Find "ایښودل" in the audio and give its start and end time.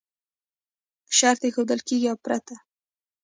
1.45-1.79